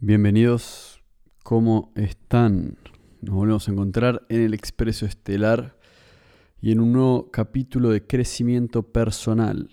[0.00, 1.02] Bienvenidos,
[1.42, 2.78] ¿cómo están?
[3.20, 5.76] Nos volvemos a encontrar en el Expreso Estelar
[6.60, 9.68] y en un nuevo capítulo de crecimiento personal.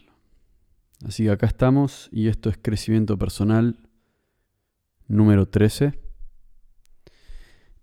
[1.06, 3.88] Así que acá estamos y esto es crecimiento personal
[5.08, 5.94] número 13.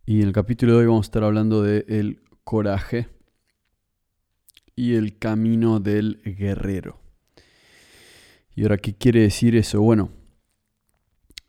[0.05, 3.09] Y en el capítulo de hoy vamos a estar hablando de el coraje
[4.75, 6.99] y el camino del guerrero.
[8.57, 9.81] ¿Y ahora qué quiere decir eso?
[9.81, 10.11] Bueno,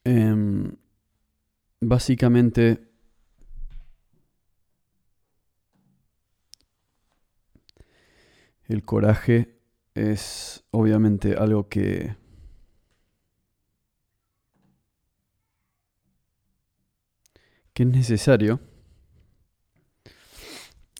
[0.04, 0.76] em,
[1.84, 2.90] básicamente
[8.66, 9.60] el coraje
[9.94, 12.16] es obviamente algo que
[17.74, 18.60] que es necesario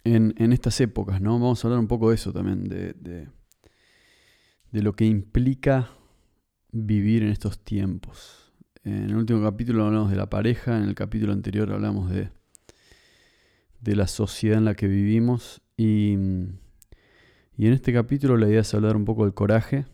[0.04, 1.34] en, estas épocas, ¿no?
[1.34, 5.92] Vamos a hablar un poco de eso también, de, de lo que implica
[6.72, 8.43] vivir en estos tiempos.
[8.86, 12.32] En el último capítulo hablamos de la pareja, en el capítulo anterior hablamos de,
[13.80, 16.18] de la sociedad en la que vivimos y,
[17.56, 19.86] y en este capítulo la idea es hablar un poco del coraje,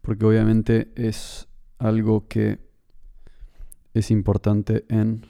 [0.00, 1.46] porque obviamente es
[1.76, 2.58] algo que
[3.92, 5.26] es importante en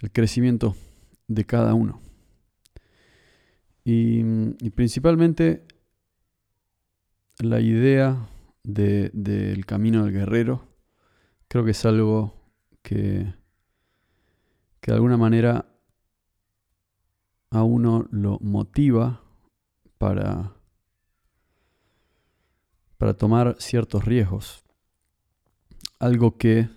[0.00, 0.74] el crecimiento
[1.28, 2.00] de cada uno.
[3.84, 4.22] Y,
[4.64, 5.66] y principalmente
[7.38, 8.28] la idea
[8.62, 10.66] del camino del guerrero
[11.48, 12.34] creo que es algo
[12.82, 13.34] que,
[14.80, 15.66] que de alguna manera
[17.50, 19.22] a uno lo motiva
[19.98, 20.54] para,
[22.98, 24.64] para tomar ciertos riesgos.
[25.98, 26.68] Algo que,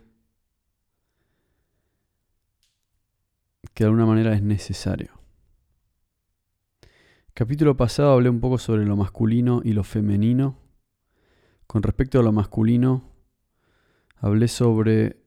[3.73, 5.18] que de alguna manera es necesario
[7.39, 10.59] capítulo pasado hablé un poco sobre lo masculino y lo femenino.
[11.67, 13.13] Con respecto a lo masculino,
[14.17, 15.23] hablé sobre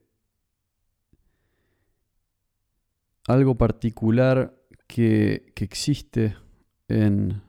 [3.27, 4.55] algo particular
[4.85, 6.35] que, existe
[6.87, 7.41] en,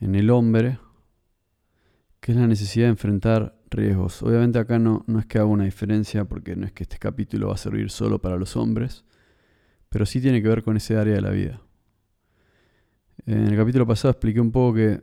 [0.00, 0.78] en el hombre,
[2.18, 4.22] que es la necesidad de enfrentar riesgos.
[4.22, 7.48] Obviamente acá no, no es que haga una diferencia porque no es que este capítulo
[7.48, 9.04] va a servir solo para los hombres,
[9.90, 11.63] pero sí tiene que ver con ese área de la vida.
[13.26, 15.02] En el capítulo pasado expliqué un poco que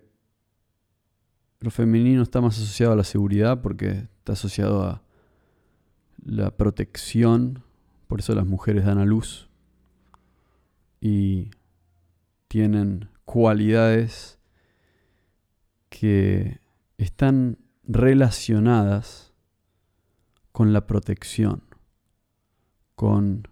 [1.60, 5.02] lo femenino está más asociado a la seguridad porque está asociado a
[6.24, 7.64] la protección,
[8.08, 9.50] por eso las mujeres dan a luz
[11.00, 11.50] y
[12.48, 14.38] tienen cualidades
[15.90, 16.60] que
[17.00, 19.34] están relacionadas
[20.52, 21.64] con la protección,
[22.96, 23.48] con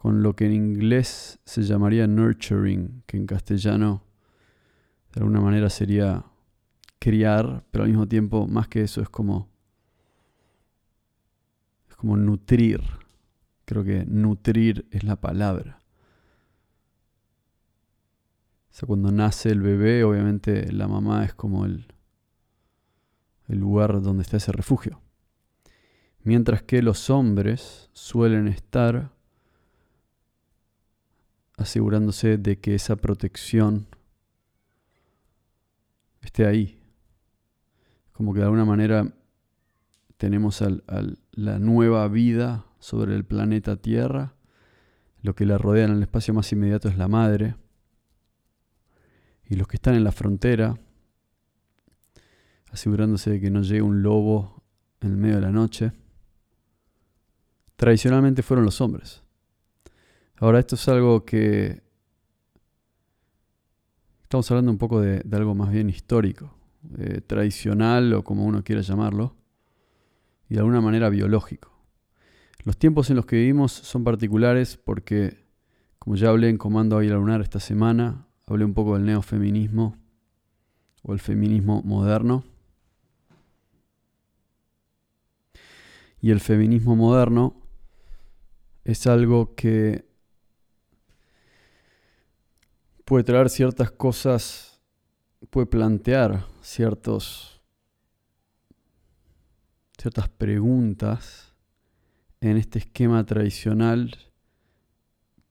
[0.00, 4.02] con lo que en inglés se llamaría nurturing, que en castellano
[5.12, 6.24] de alguna manera sería
[6.98, 9.50] criar, pero al mismo tiempo más que eso es como
[11.86, 12.80] es como nutrir.
[13.66, 15.82] Creo que nutrir es la palabra.
[18.70, 21.92] O sea, cuando nace el bebé, obviamente la mamá es como el,
[23.48, 25.02] el lugar donde está ese refugio.
[26.22, 29.19] Mientras que los hombres suelen estar
[31.60, 33.86] asegurándose de que esa protección
[36.22, 36.80] esté ahí.
[38.12, 39.12] Como que de alguna manera
[40.16, 40.64] tenemos
[41.32, 44.34] la nueva vida sobre el planeta Tierra.
[45.22, 47.56] Lo que la rodea en el espacio más inmediato es la madre.
[49.44, 50.78] Y los que están en la frontera,
[52.70, 54.62] asegurándose de que no llegue un lobo
[55.00, 55.92] en el medio de la noche,
[57.76, 59.22] tradicionalmente fueron los hombres.
[60.42, 61.82] Ahora, esto es algo que
[64.22, 66.54] estamos hablando un poco de, algo más bien histórico,
[66.96, 69.36] eh, tradicional o como uno quiera llamarlo,
[70.48, 71.70] y de alguna manera biológico.
[72.64, 75.44] Los tiempos en los que vivimos son particulares porque,
[75.98, 79.98] como ya hablé en Comando Águila Lunar esta semana, hablé un poco del neofeminismo
[81.02, 82.44] o el feminismo moderno.
[86.22, 87.56] Y el feminismo moderno
[88.84, 90.08] es algo que
[93.10, 94.80] puede traer ciertas cosas,
[95.50, 97.60] puede plantear ciertas
[100.38, 101.52] preguntas
[102.40, 104.16] en este esquema tradicional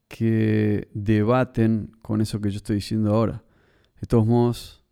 [0.08, 3.44] que debaten con eso que yo estoy diciendo ahora.
[4.00, 4.82] De todos modos,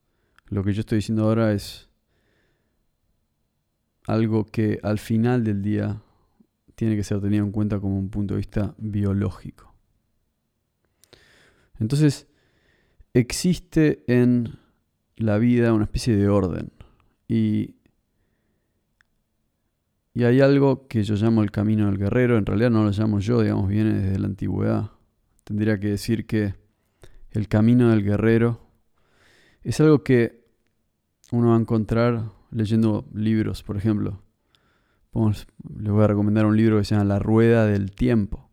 [0.49, 1.89] lo que yo estoy diciendo ahora es
[4.07, 6.03] algo que al final del día
[6.75, 9.75] tiene que ser tenido en cuenta como un punto de vista biológico.
[11.79, 12.27] Entonces,
[13.19, 14.59] existe en
[15.17, 16.71] la vida una especie de orden.
[17.27, 17.77] Y,
[20.15, 23.21] y hay algo que yo llamo el camino del guerrero, en realidad no lo llamo
[23.21, 24.91] yo, digamos, viene desde la antigüedad.
[25.45, 26.55] Tendría que decir que
[27.31, 28.61] el camino del guerrero
[29.63, 30.45] es algo que
[31.31, 34.23] uno va a encontrar leyendo libros, por ejemplo.
[35.15, 38.51] les voy a recomendar un libro que se llama La Rueda del Tiempo.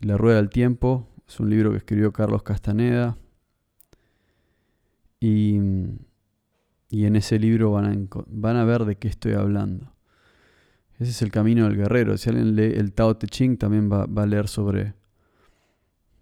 [0.00, 3.16] La Rueda del Tiempo es un libro que escribió Carlos Castaneda.
[5.24, 5.54] Y,
[6.90, 9.92] en ese libro van a, van a ver de qué estoy hablando.
[10.98, 12.16] Ese es el camino del guerrero.
[12.16, 14.94] Si alguien lee el Tao Te Ching, también va, va a leer sobre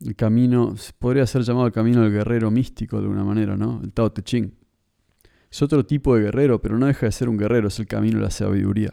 [0.05, 3.81] el camino, podría ser llamado el camino del guerrero místico de alguna manera, ¿no?
[3.83, 4.53] El Tao Te Ching.
[5.51, 8.19] Es otro tipo de guerrero, pero no deja de ser un guerrero, es el camino
[8.19, 8.93] de la sabiduría.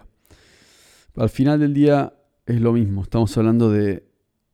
[1.17, 2.13] Al final del día
[2.45, 4.07] es lo mismo, estamos hablando de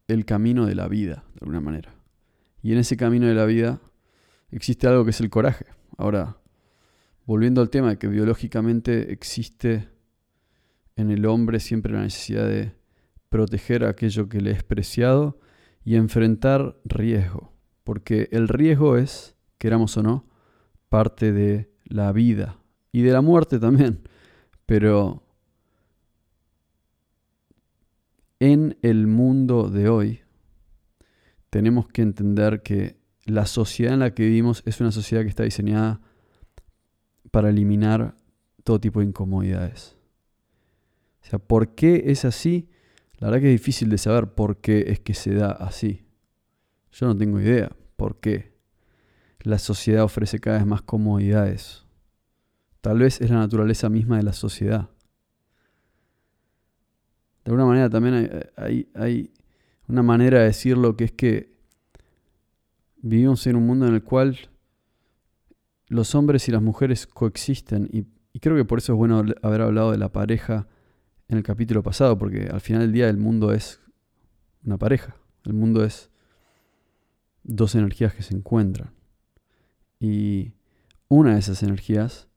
[0.08, 1.94] el camino de la vida, de alguna manera.
[2.64, 3.80] Y en ese camino de la vida
[4.54, 5.66] existe algo que es el coraje.
[5.98, 6.38] Ahora,
[7.26, 9.90] volviendo al tema de que biológicamente existe
[10.96, 12.74] en el hombre siempre la necesidad de
[13.30, 15.40] proteger aquello que le es preciado
[15.84, 17.52] y enfrentar riesgo,
[17.84, 20.26] porque el riesgo es, queramos o no,
[20.90, 22.60] parte de la vida
[22.92, 24.08] y de la muerte también,
[24.66, 25.24] pero
[28.40, 30.22] en el mundo de hoy
[31.50, 35.44] tenemos que entender que la sociedad en la que vivimos es una sociedad que está
[35.44, 36.02] diseñada
[37.32, 38.16] para eliminar
[38.64, 39.96] todo tipo de incomodidades.
[41.24, 42.70] O sea, ¿por qué es así?
[43.18, 46.06] La verdad que es difícil de saber por qué es que se da así.
[46.92, 48.54] Yo no tengo idea por qué
[49.40, 51.86] la sociedad ofrece cada vez más comodidades.
[52.82, 54.90] Tal vez es la naturaleza misma de la sociedad.
[57.44, 59.34] De alguna manera también hay, hay,
[59.88, 61.53] una manera de decirlo que es que
[63.04, 64.38] vivimos en un mundo en el cual
[65.88, 68.08] los hombres y las mujeres coexisten y,
[68.40, 70.68] creo que por eso es bueno haber hablado de la pareja
[71.28, 73.80] en el capítulo pasado, porque al final del día el mundo es
[74.66, 75.16] una pareja,
[75.46, 76.10] el mundo es
[77.44, 78.92] dos energías que se encuentran.
[80.00, 80.54] Y
[81.10, 82.28] una de esas energías,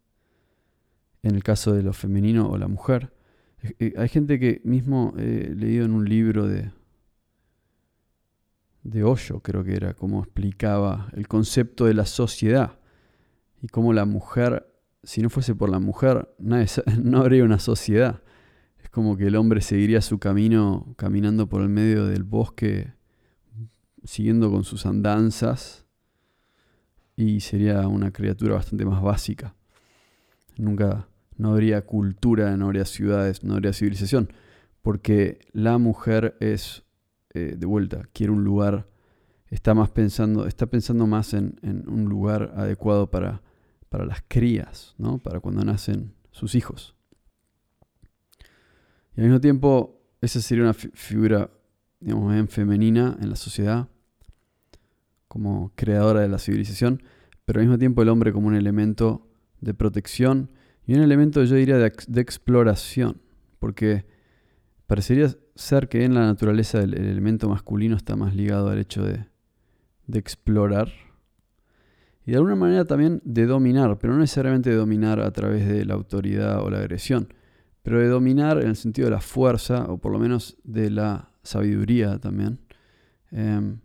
[1.23, 3.15] en el caso de lo femenino o la mujer,
[3.79, 6.71] eh, hay gente que mismo he leído en un libro de,
[8.91, 12.79] de Osho, creo que era, cómo explicaba el concepto de la sociedad
[13.63, 14.73] y cómo la mujer,
[15.03, 18.23] si no fuese por la mujer, no habría una sociedad
[18.97, 22.95] como que el hombre seguiría su camino caminando por el medio del bosque,
[24.05, 25.85] siguiendo con sus andanzas,
[27.15, 29.55] y sería una criatura bastante más básica.
[30.57, 34.33] Nunca, no habría cultura, no habría ciudades, no habría civilización,
[34.81, 36.86] porque la mujer es,
[37.37, 38.89] eh, de vuelta, quiere un lugar,
[39.49, 43.43] está más pensando, está pensando más en, un lugar adecuado para,
[43.91, 45.19] para las crías, ¿no?
[45.19, 46.97] para cuando nacen sus hijos.
[49.15, 51.51] Y al mismo tiempo, esa sería una figura,
[52.01, 53.89] digamos, femenina en la sociedad,
[55.29, 57.03] como creadora de la civilización,
[57.45, 59.29] pero al mismo tiempo el hombre como un elemento
[59.61, 60.51] de protección
[60.87, 63.21] y un elemento, yo diría, de, exploración,
[63.59, 64.07] porque
[64.87, 69.27] parecería ser que en la naturaleza el, elemento masculino está más ligado al hecho de,
[70.13, 70.93] explorar
[72.25, 75.85] y de alguna manera también de dominar, pero no necesariamente de dominar a través de
[75.85, 77.33] la autoridad o la agresión,
[77.83, 81.31] pero de dominar en el sentido de la fuerza, o por lo menos de la
[81.43, 82.59] sabiduría también,
[83.31, 83.79] em,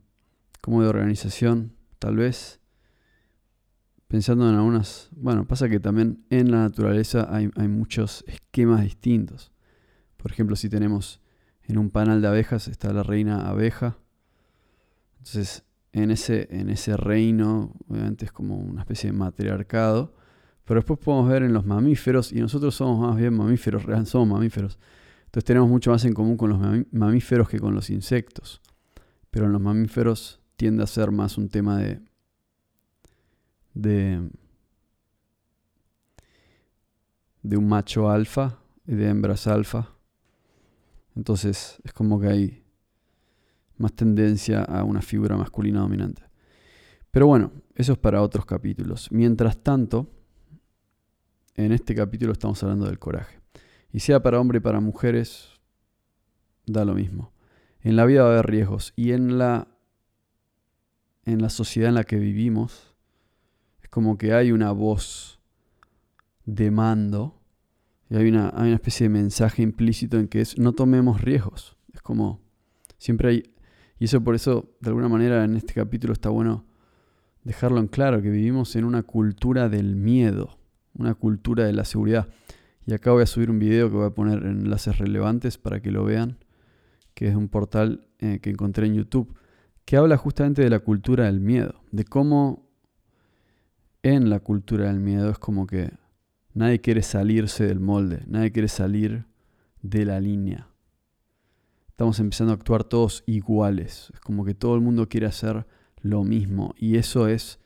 [0.59, 2.59] como de organización, tal vez,
[4.07, 9.51] pensando en algunas, bueno, pasa que también en la naturaleza hay, hay muchos esquemas distintos.
[10.17, 11.20] Por ejemplo, si tenemos
[11.71, 13.97] en un panal de abejas está la reina abeja,
[15.19, 15.63] entonces
[15.93, 20.13] en ese, en ese reino, obviamente es como una especie de matriarcado,
[20.63, 24.79] pero después podemos ver en los mamíferos, y nosotros somos más bien mamíferos, somos mamíferos.
[25.25, 26.59] Entonces tenemos mucho más en común con los
[26.91, 28.61] mamíferos que con los insectos.
[29.29, 32.01] Pero en los mamíferos tiende a ser más un tema de,
[33.73, 34.29] de,
[37.41, 39.89] de un macho alfa y de hembras alfa.
[41.15, 42.63] Entonces es como que hay
[43.77, 46.23] más tendencia a una figura masculina dominante.
[47.09, 49.11] Pero bueno, eso es para otros capítulos.
[49.11, 50.09] Mientras tanto,
[51.55, 53.39] en este capítulo estamos hablando del coraje.
[53.91, 55.49] Y sea para hombre y para mujeres,
[56.65, 57.33] da lo mismo.
[57.81, 59.67] En la vida va a haber riesgos y en la,
[61.25, 62.95] en la sociedad en la que vivimos
[63.81, 65.39] es como que hay una voz
[66.45, 67.40] de mando
[68.11, 71.77] y hay una, hay una especie de mensaje implícito en que es no tomemos riesgos.
[71.93, 72.41] Es como
[72.97, 73.43] siempre hay...
[73.99, 76.65] Y eso por eso, de alguna manera, en este capítulo está bueno
[77.45, 80.59] dejarlo en claro, que vivimos en una cultura del miedo,
[80.93, 82.27] una cultura de la seguridad.
[82.85, 85.91] Y acá voy a subir un video que voy a poner enlaces relevantes para que
[85.91, 86.43] lo vean,
[87.13, 89.33] que es un portal eh, que encontré en YouTube,
[89.85, 92.67] que habla justamente de la cultura del miedo, de cómo
[94.03, 95.91] en la cultura del miedo es como que
[96.53, 99.25] nadie quiere salirse del molde, nadie quiere salir
[99.81, 100.67] de la línea.
[101.89, 105.65] Estamos empezando a actuar todos iguales, es como que todo el mundo quiere hacer
[106.01, 107.59] lo mismo y eso es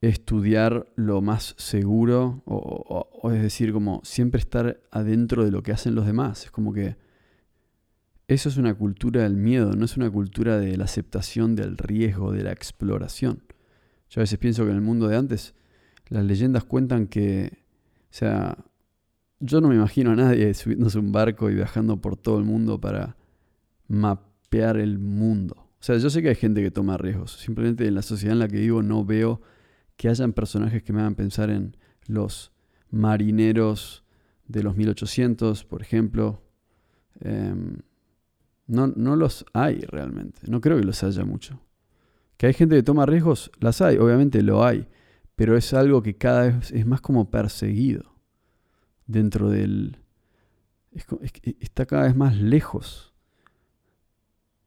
[0.00, 5.94] estudiar lo más seguro o, es decir, como siempre estar adentro de lo que hacen
[5.94, 6.46] los demás.
[6.46, 6.96] Es como que
[8.26, 12.32] eso es una cultura del miedo, no es una cultura de la aceptación del riesgo,
[12.32, 13.44] de la exploración.
[14.10, 15.54] Yo a veces pienso que en el mundo de antes
[16.12, 17.58] las leyendas cuentan que,
[18.04, 18.58] o sea,
[19.40, 22.80] yo no me imagino a nadie subiéndose un barco y viajando por todo el mundo
[22.80, 23.16] para
[23.88, 25.56] mapear el mundo.
[25.56, 27.32] O sea, yo sé que hay gente que toma riesgos.
[27.32, 29.40] Simplemente en la sociedad en la que vivo no veo
[29.96, 31.76] que hayan personajes que me hagan pensar en
[32.06, 32.52] los
[32.90, 34.04] marineros
[34.46, 36.42] de los 1800, por ejemplo.
[37.20, 37.78] Em,
[38.66, 40.42] no, no los hay realmente.
[40.46, 41.60] No creo que los haya mucho.
[42.36, 44.86] Que hay gente que toma riesgos, las hay, obviamente lo hay,
[45.36, 48.14] pero es algo que cada vez es más como perseguido
[49.06, 49.98] dentro del...
[51.60, 53.14] está cada vez más lejos.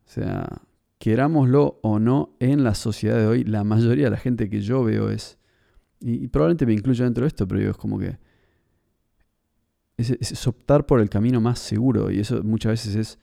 [0.05, 0.61] O sea,
[0.97, 4.83] querámoslo o no, en la sociedad de hoy, la mayoría de la gente que yo
[4.83, 5.37] veo es,
[5.99, 8.17] y, probablemente me incluyo dentro de esto, pero es como que
[9.97, 13.19] es, es, optar por el camino más seguro y eso muchas veces es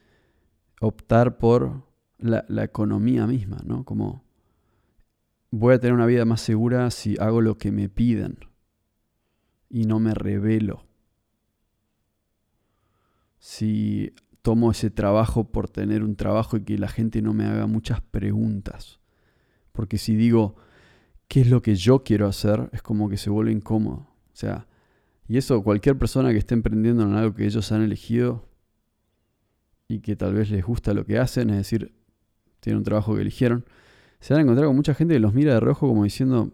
[0.81, 1.87] optar por
[2.19, 3.85] la economía misma, ¿no?
[3.85, 4.25] Como
[5.53, 8.39] voy a tener una vida más segura si hago lo que me pidan
[9.69, 10.87] y no me revelo.
[13.39, 17.67] Si tomo ese trabajo por tener un trabajo y que la gente no me haga
[17.67, 18.99] muchas preguntas.
[19.73, 20.57] Porque si digo,
[21.29, 22.71] ¿qué es lo que yo quiero hacer?
[22.73, 24.09] Es como que se vuelve incómodo.
[24.33, 24.67] O sea,
[25.29, 28.49] y eso cualquier persona que esté emprendiendo en algo que ellos han elegido
[29.87, 31.95] y que tal vez les gusta lo que hacen, es decir,
[32.61, 33.67] tienen un trabajo que eligieron,
[34.23, 36.53] se van a encontrar con mucha gente que los mira de rojo como diciendo,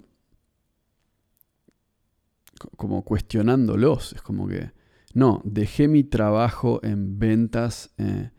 [2.78, 4.14] como cuestionándolos.
[4.14, 4.72] Es como que,
[5.12, 8.30] no, dejé mi trabajo en ventas eh,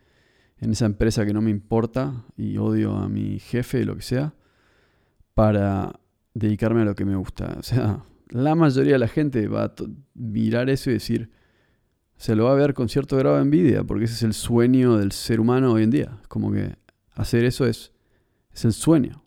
[0.58, 4.34] en esa empresa que no me importa y odio a mi jefe, lo que sea,
[5.34, 6.00] para
[6.34, 7.54] dedicarme a lo que me gusta.
[7.56, 9.74] O sea, la mayoría de la gente va a
[10.14, 11.30] mirar eso y decir,
[12.16, 14.96] se lo va a ver con cierto grado de envidia, porque ese es el sueño
[14.96, 16.18] del ser humano hoy en día.
[16.26, 16.74] Como que
[17.14, 17.92] hacer eso es
[18.52, 19.19] es el sueño.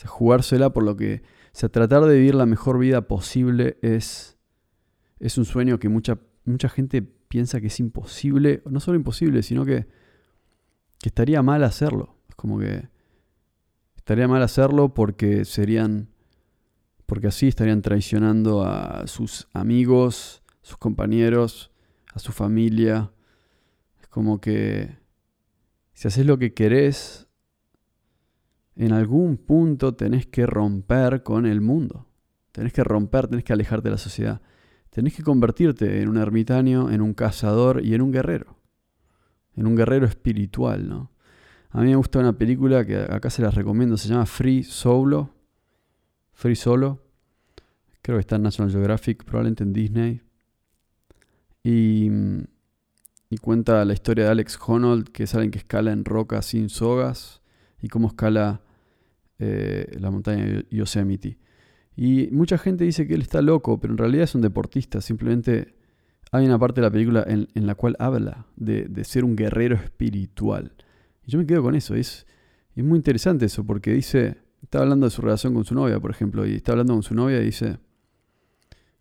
[0.00, 1.22] Sea, jugársela por lo que...
[1.48, 4.38] O sea, tratar de vivir la mejor vida posible es,
[5.18, 8.62] es un sueño que mucha, mucha gente piensa que es imposible.
[8.64, 9.86] No solo imposible, sino que,
[11.00, 12.16] que estaría mal hacerlo.
[12.30, 12.88] Es como que
[13.94, 16.08] estaría mal hacerlo porque serían...
[17.04, 21.72] Porque así estarían traicionando a sus amigos, sus compañeros,
[22.14, 23.12] a su familia.
[24.00, 24.96] Es como que
[25.92, 27.28] si haces lo que querés,
[28.80, 32.06] en algún punto tenés que romper con el mundo.
[32.50, 34.40] Tenés que romper, tenés que alejarte de la sociedad.
[34.88, 38.56] Tenés que convertirte en un ermitaño, en un cazador y en un guerrero.
[39.54, 41.12] En un guerrero espiritual, ¿no?
[41.68, 45.28] A mí me gusta una película que acá se las recomiendo, se llama Free Solo.
[46.32, 47.02] Free Solo.
[48.00, 50.22] Creo que está en National Geographic, probablemente en Disney.
[51.62, 52.10] Y,
[53.28, 56.70] y cuenta la historia de Alex Honnold, que es alguien que escala en roca sin
[56.70, 57.42] sogas
[57.82, 58.62] y cómo escala
[59.42, 61.38] eh, la montaña Yosemite.
[61.96, 65.00] Y mucha gente dice que él está loco, pero en realidad es un deportista.
[65.00, 65.74] Simplemente
[66.30, 70.72] hay una parte de la película en, la cual habla de, ser un guerrero espiritual.
[71.26, 71.94] Y yo me quedo con eso.
[71.94, 72.26] Es,
[72.74, 76.10] es muy interesante eso, porque dice, está hablando de su relación con su novia, por
[76.10, 77.78] ejemplo, y está hablando con su novia y dice,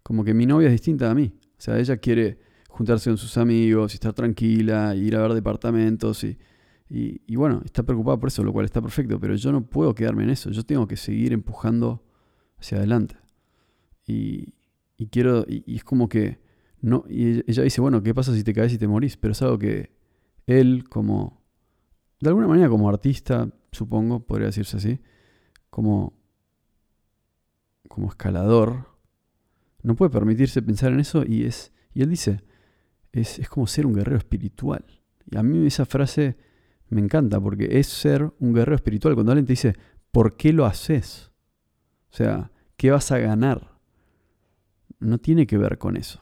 [0.03, 1.33] como que mi novia es distinta a mí.
[1.35, 6.23] O sea, ella quiere juntarse con sus amigos y estar tranquila, ir a ver departamentos
[6.23, 6.37] y
[6.91, 10.23] y, bueno, está preocupado por eso, lo cual está perfecto, pero yo no puedo quedarme
[10.23, 12.03] en eso, yo tengo que seguir empujando
[12.57, 13.15] hacia adelante.
[14.07, 14.53] Y,
[15.11, 16.39] quiero, y, es como que,
[16.81, 19.17] no, y ella dice, bueno, ¿qué pasa si te caes y te morís?
[19.17, 19.91] Pero es algo que
[20.47, 21.43] él como,
[22.19, 24.99] de alguna manera como artista, supongo, podría decirse así,
[25.69, 26.17] como,
[27.87, 28.87] como escalador,
[29.83, 32.41] no puede permitirse pensar en eso y es, y él dice,
[33.11, 34.85] es, es como ser un guerrero espiritual.
[35.29, 36.48] Y a mí esa frase
[36.89, 39.13] me encanta porque es ser un guerrero espiritual.
[39.13, 39.75] Cuando alguien te dice,
[40.11, 41.31] ¿por qué lo haces?
[42.11, 43.77] O sea, ¿qué vas a ganar?
[44.99, 46.19] No tiene que ver con eso.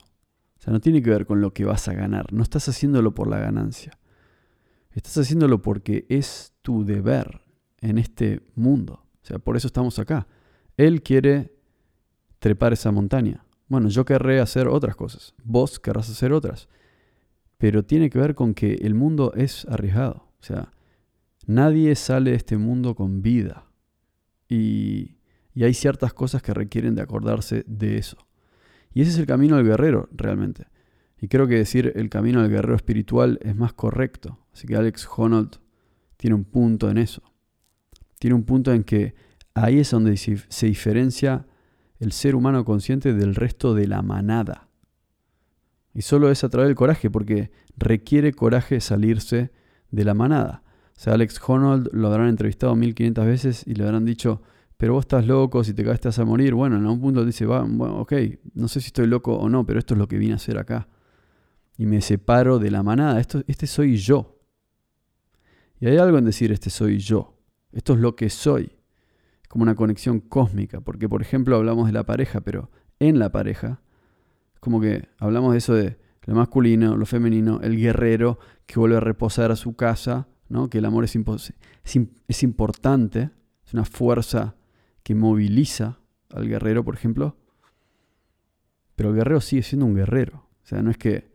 [0.58, 2.34] O sea, no tiene que ver con lo que vas a ganar.
[2.34, 3.98] No estás haciéndolo por la ganancia.
[4.92, 7.42] Estás haciéndolo porque es tu deber
[7.82, 9.06] en este mundo.
[9.22, 10.28] sea, por eso estamos acá.
[10.76, 11.54] Él quiere
[12.40, 13.46] trepar esa montaña.
[13.68, 16.70] Bueno, yo querré hacer otras cosas, vos querrás hacer otras.
[17.58, 20.27] Pero tiene que ver con que el mundo es arriesgado.
[20.48, 20.72] Sea,
[21.46, 23.66] nadie sale de este mundo con vida.
[24.48, 25.18] Y,
[25.54, 28.18] y hay ciertas cosas que requieren de acordarse de eso.
[28.94, 30.68] Y ese es el camino del guerrero, realmente.
[31.20, 34.40] Y creo que decir el camino del guerrero espiritual es más correcto.
[34.54, 35.58] Así que Alex Honnold
[36.16, 37.22] tiene un punto en eso.
[38.20, 39.16] Tiene un punto en que
[39.54, 41.46] ahí es donde se diferencia
[42.00, 44.68] el ser humano consciente del resto de la manada.
[45.94, 49.52] Y solo es a través del coraje, porque requiere coraje salirse
[49.92, 50.64] de la manada.
[50.96, 54.42] O sea, Alex Honnold lo habrán entrevistado 1500 veces y le habrán dicho,
[54.78, 56.54] pero vos estás loco, si te caes a morir.
[56.54, 58.14] Bueno, en algún punto dice, va, bueno, ok,
[58.54, 60.58] no sé si estoy loco o no, pero esto es lo que vine a hacer
[60.58, 60.88] acá.
[61.78, 63.20] Y me separo de la manada.
[63.20, 64.40] Esto, este soy yo.
[65.80, 67.38] Y hay algo en decir, este soy yo.
[67.72, 68.72] Esto es lo que soy.
[69.42, 70.82] Es como una conexión cósmica.
[70.82, 73.82] Porque, por ejemplo, hablamos de la pareja, pero en la pareja,
[74.60, 75.98] como que hablamos de eso de
[76.28, 80.70] lo masculino, lo femenino, el guerrero que vuelve a reposar a su casa, ¿no?
[80.70, 81.18] que el amor es,
[82.28, 83.32] es importante,
[83.66, 84.56] es una fuerza
[85.04, 87.38] que moviliza al guerrero, por ejemplo.
[88.96, 90.50] Pero el guerrero sigue siendo un guerrero.
[90.64, 91.32] O sea, no es que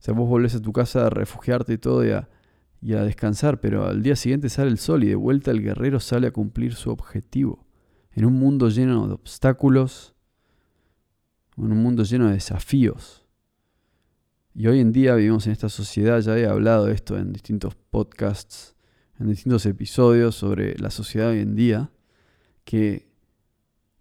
[0.00, 2.28] o sea, vos volvés a tu casa a refugiarte y todo y a,
[2.80, 6.00] y a descansar, pero al día siguiente sale el sol y de vuelta el guerrero
[6.00, 7.64] sale a cumplir su objetivo.
[8.10, 10.16] En un mundo lleno de obstáculos,
[11.56, 13.21] en un mundo lleno de desafíos.
[14.54, 17.74] Y hoy en día vivimos en esta sociedad, ya he hablado de esto en distintos
[17.74, 18.76] podcasts,
[19.18, 21.90] en distintos episodios sobre la sociedad hoy en día,
[22.64, 23.12] que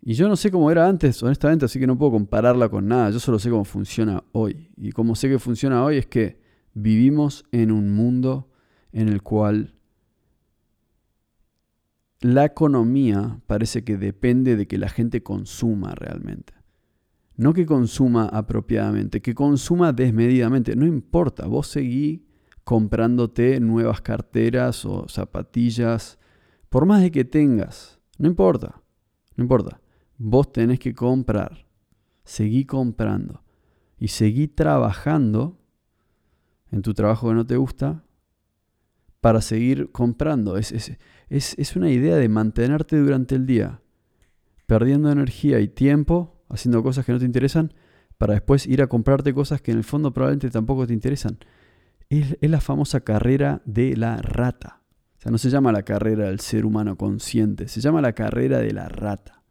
[0.03, 3.11] y yo no sé cómo era antes, honestamente, así que no puedo compararla con nada.
[3.11, 4.71] Yo solo sé cómo funciona hoy.
[4.75, 6.41] Y cómo sé que funciona hoy es que
[6.73, 8.49] vivimos en un mundo
[8.91, 9.75] en el cual
[12.19, 16.53] la economía parece que depende de que la gente consuma realmente.
[17.41, 20.75] No que consuma apropiadamente, que consuma desmedidamente.
[20.75, 22.27] No importa, vos seguí
[22.63, 26.19] comprándote nuevas carteras o zapatillas,
[26.69, 27.99] por más de que tengas.
[28.19, 28.83] No importa,
[29.35, 29.81] no importa.
[30.19, 31.65] Vos tenés que comprar.
[32.23, 33.43] Seguí comprando.
[33.97, 35.57] Y seguí trabajando
[36.69, 38.05] en tu trabajo que no te gusta
[39.19, 40.57] para seguir comprando.
[40.57, 43.81] Es, es, es, una idea de mantenerte durante el día,
[44.67, 47.73] perdiendo energía y tiempo, haciendo cosas que no te interesan,
[48.17, 51.39] para después ir a comprarte cosas que en el fondo probablemente tampoco te interesan.
[52.09, 54.81] Es, la famosa carrera de la rata.
[55.17, 58.59] O sea, no se llama la carrera del ser humano consciente, se llama la carrera
[58.59, 59.43] de la rata.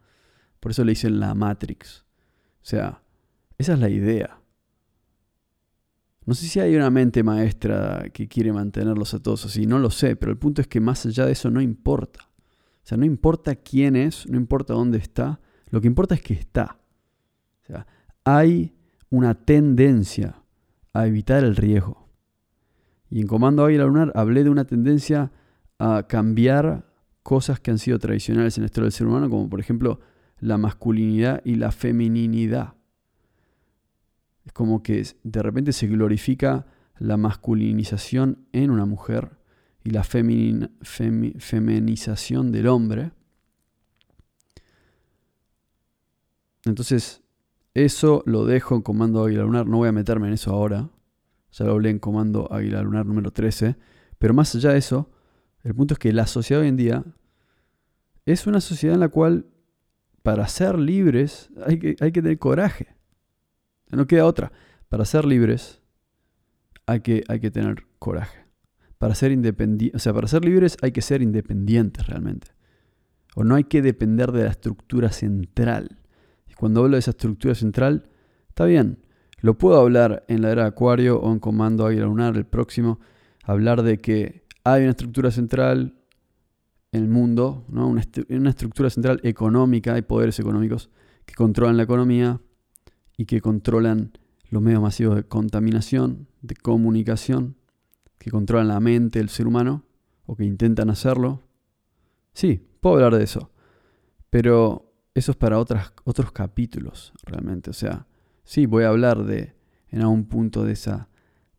[0.61, 2.05] Por eso le dicen la Matrix.
[2.63, 3.03] O sea,
[3.57, 4.41] esa es la idea.
[6.27, 9.91] No sé si hay una mente maestra que quiere mantenerlos a todos así, no lo
[9.91, 12.31] sé, pero el punto es que más allá de eso no importa.
[12.83, 16.35] O sea, no importa quién es, no importa dónde está, lo que importa es que
[16.35, 16.80] está.
[18.25, 18.75] Hay
[19.11, 20.41] una tendencia
[20.93, 22.09] a evitar el riesgo.
[23.11, 25.33] Y en Comando Águila Lunar hablé de una tendencia
[25.79, 26.87] a cambiar
[27.23, 30.01] cosas que han sido tradicionales en la historia del ser humano, como por ejemplo
[30.39, 32.75] la masculinidad y la femininidad.
[34.45, 36.67] Es como que de repente se glorifica
[36.99, 39.39] la masculinización en una mujer
[39.83, 43.13] y la feminización del hombre.
[46.65, 47.23] Entonces,
[47.75, 49.67] eso lo dejo en Comando Águila Lunar.
[49.67, 50.91] No voy a meterme en eso ahora.
[51.53, 53.77] Ya lo hablé en Comando Águila Lunar número 13.
[54.19, 55.11] Pero más allá de eso,
[55.63, 57.05] el punto es que la sociedad hoy en día
[58.27, 59.47] es una sociedad en la cual
[60.23, 62.95] para ser libres hay que, hay que tener coraje.
[63.91, 64.53] No queda otra.
[64.89, 65.81] Para ser libres
[66.87, 68.45] hay que, hay que tener coraje.
[68.99, 69.33] Para ser
[69.95, 72.49] o sea, para ser libres hay que ser independientes realmente.
[73.35, 76.00] O no hay que depender de la estructura central.
[76.61, 78.11] Cuando hablo de esa estructura central,
[78.51, 78.99] está bien.
[79.41, 83.01] Lo puedo hablar en la era de Acuario o en Comando Águila Lunar, el próximo.
[83.45, 85.95] Hablar de que hay una estructura central,
[86.93, 87.89] el mundo, ¿no?
[87.89, 90.91] una, una estructura central económica, hay poderes económicos
[91.25, 92.43] que controlan la economía
[93.17, 94.13] y que controlan
[94.51, 97.57] los medios masivos de contaminación, de comunicación,
[98.19, 99.87] que controlan la mente del ser humano
[100.27, 101.41] o que intentan hacerlo.
[102.35, 103.51] Sí, puedo hablar de eso,
[104.29, 104.90] pero
[105.21, 107.71] eso es para otros capítulos realmente.
[107.71, 108.07] O sea,
[108.43, 109.55] sí, voy a hablar de
[109.91, 111.09] en algún punto de, esa,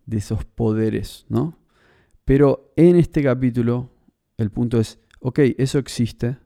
[0.05, 1.59] de esos poderes, ¿no?
[2.25, 3.91] Pero en este capítulo
[4.37, 6.37] el punto es ok, eso existe.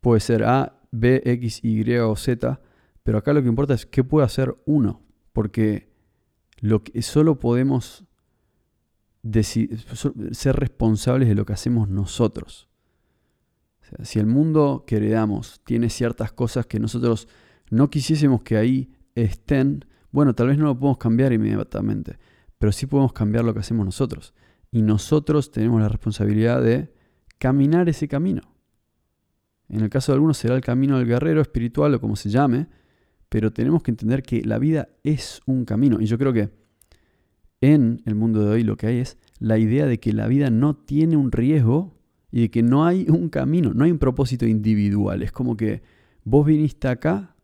[0.00, 2.60] Puede ser A, B, X, Y o Z,
[3.02, 5.90] pero acá lo que importa es qué puede hacer uno, porque
[6.60, 8.04] lo que solo podemos
[9.32, 12.68] ser responsables de lo que hacemos nosotros.
[14.02, 17.28] Si el mundo que heredamos tiene ciertas cosas que nosotros
[17.70, 22.18] no quisiésemos que ahí estén, bueno, tal vez no lo podemos cambiar inmediatamente,
[22.58, 24.34] pero sí podemos cambiar lo que hacemos nosotros.
[24.70, 26.92] Y nosotros tenemos la responsabilidad de
[27.38, 28.42] caminar ese camino.
[29.68, 32.68] En el caso de algunos será el camino del guerrero espiritual o como se llame,
[33.28, 36.00] pero tenemos que entender que la vida es un camino.
[36.00, 36.50] Y yo creo que
[37.60, 40.50] en el mundo de hoy lo que hay es la idea de que la vida
[40.50, 41.95] no tiene un riesgo
[42.36, 45.22] y de que no hay un camino, no hay un propósito individual.
[45.22, 45.80] Es como que
[46.22, 47.34] vos viniste acá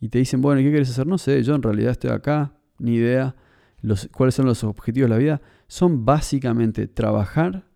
[0.00, 1.06] y te dicen, bueno, ¿qué quieres hacer?
[1.06, 3.36] No sé, yo en realidad estoy acá, ni idea.
[3.82, 5.42] Los, ¿Cuáles son los objetivos de la vida?
[5.66, 7.66] Son básicamente trabajar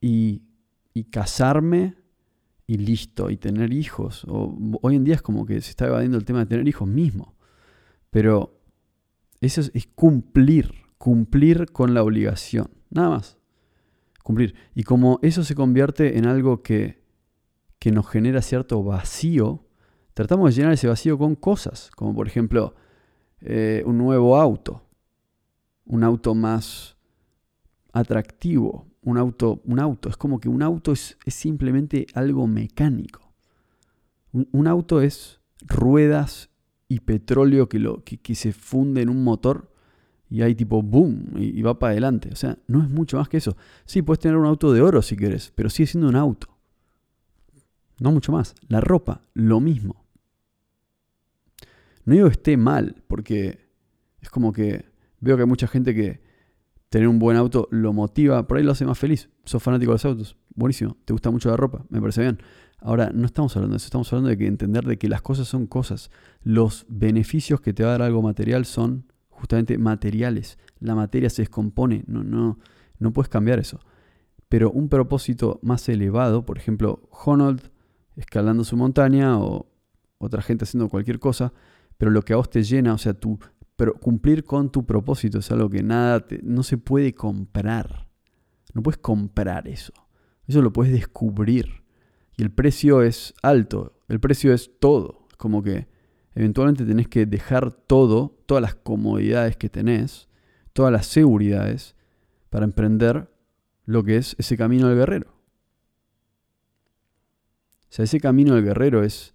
[0.00, 0.42] y,
[0.92, 1.94] y casarme
[2.66, 4.24] y listo, y tener hijos.
[4.26, 6.88] O, hoy en día es como que se está evadiendo el tema de tener hijos
[6.88, 7.36] mismo.
[8.10, 8.60] Pero
[9.40, 13.39] eso es, cumplir, cumplir con la obligación, nada más.
[14.22, 14.54] Cumplir.
[14.74, 17.02] Y como eso se convierte en algo que,
[17.78, 19.64] que nos genera cierto vacío,
[20.14, 22.74] tratamos de llenar ese vacío con cosas, como por ejemplo
[23.40, 24.82] eh, un nuevo auto,
[25.86, 26.96] un auto más
[27.92, 30.08] atractivo, un auto, un auto.
[30.08, 33.32] Es como que un auto es, simplemente algo mecánico.
[34.32, 36.50] Un, auto es ruedas
[36.86, 39.69] y petróleo que, lo, que, se funde en un motor
[40.30, 42.30] y hay tipo boom y, va para adelante.
[42.32, 43.56] O sea, no es mucho más que eso.
[43.84, 46.48] Sí, puedes tener un auto de oro si quieres, pero sigue siendo un auto.
[47.98, 48.54] No mucho más.
[48.68, 50.06] La ropa, lo mismo.
[52.04, 53.68] No digo que esté mal, porque
[54.20, 54.86] es como que
[55.18, 56.22] veo que hay mucha gente que
[56.88, 59.28] tener un buen auto lo motiva, por ahí lo hace más feliz.
[59.44, 62.38] Sos fanático de los autos, buenísimo, te gusta mucho la ropa, me parece bien.
[62.78, 65.46] Ahora, no estamos hablando de eso, estamos hablando de que entender de que las cosas
[65.46, 66.10] son cosas.
[66.42, 69.04] Los beneficios que te va a dar algo material son
[69.40, 70.58] justamente materiales.
[70.78, 72.58] La materia se descompone, no, no,
[72.98, 73.80] no puedes cambiar eso.
[74.48, 77.70] Pero un propósito más elevado, por ejemplo, Honold
[78.16, 79.66] escalando su montaña o
[80.18, 81.52] otra gente haciendo cualquier cosa,
[81.96, 83.38] pero lo que a vos te llena, o sea, tu
[83.80, 88.10] pero cumplir con tu propósito es algo que nada no se puede comprar.
[88.74, 89.94] No puedes comprar eso.
[90.46, 91.82] Eso lo puedes descubrir.
[92.36, 93.98] Y el precio es alto.
[94.08, 95.26] El precio es todo.
[95.38, 95.88] Como que
[96.34, 100.28] eventualmente tenés que dejar todo, todas las comodidades que tenés,
[100.72, 101.96] todas las seguridades,
[102.50, 103.30] para emprender
[103.84, 105.30] lo que es ese camino del guerrero.
[107.90, 109.34] O sea, ese camino del guerrero es,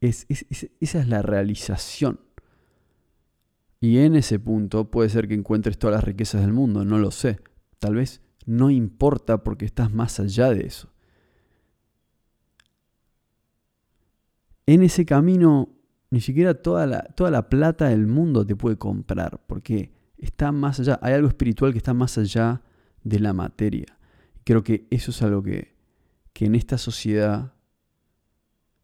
[0.00, 0.26] es
[0.80, 2.20] esa es la realización.
[3.80, 7.10] Y en ese punto puede ser que encuentres todas las riquezas del mundo, no lo
[7.10, 7.40] sé.
[7.78, 10.92] Tal vez no importa porque estás más allá de eso.
[14.66, 15.68] En ese camino,
[16.10, 20.80] ni siquiera toda la, toda la plata del mundo te puede comprar, porque está más
[20.80, 22.62] allá, hay algo espiritual que está más allá
[23.02, 23.86] de la materia.
[24.44, 25.74] Creo que eso es algo que,
[26.32, 27.52] que en esta sociedad,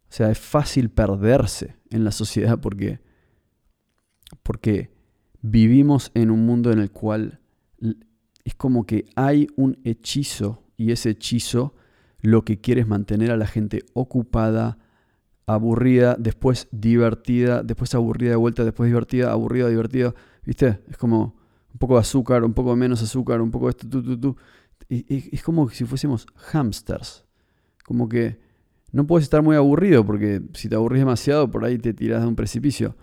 [0.08, 3.00] o sea, es fácil perderse en la sociedad porque
[4.42, 4.90] porque
[5.40, 7.40] vivimos en un mundo en el cual
[8.44, 11.74] es como que hay un hechizo y ese hechizo
[12.20, 14.78] lo que quiere es mantener a la gente ocupada,
[15.46, 20.14] aburrida, después divertida, después aburrida de vuelta, después divertida, aburrida, divertida.
[20.44, 20.80] ¿Viste?
[20.88, 21.36] Es como
[21.72, 24.36] un poco de azúcar, un poco menos azúcar, un poco de esto, tú, tú, tú.
[24.88, 27.24] Y, es como si fuésemos hamsters.
[27.84, 28.38] Como que
[28.92, 32.28] no puedes estar muy aburrido porque si te aburrís demasiado por ahí te tiras de
[32.28, 32.96] un precipicio.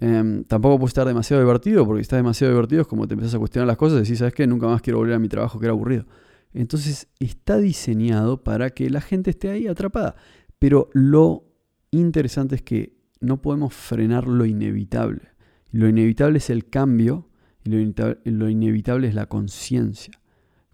[0.00, 3.34] Em, tampoco puede estar demasiado divertido, porque si estás demasiado divertido es como te empiezas
[3.34, 4.46] a cuestionar las cosas y decís, ¿sabes qué?
[4.46, 6.06] Nunca más quiero volver a mi trabajo que era aburrido.
[6.54, 10.14] Entonces está diseñado para que la gente esté ahí atrapada.
[10.58, 11.47] Pero lo
[11.90, 15.32] interesante es que no podemos frenar lo inevitable.
[15.70, 17.28] Lo inevitable es el cambio
[17.64, 20.14] y lo inevitable, es la conciencia.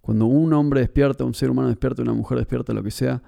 [0.01, 3.23] Cuando un hombre despierta, un ser humano despierta, una mujer despierta, lo que sea,